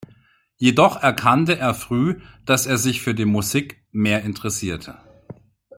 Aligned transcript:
Jedoch 0.57 0.95
erkannte 1.03 1.57
er 1.59 1.75
früh, 1.75 2.21
dass 2.43 2.65
er 2.65 2.79
sich 2.79 3.03
für 3.03 3.13
die 3.13 3.25
Musik 3.25 3.83
mehr 3.91 4.23
interessierte. 4.23 4.97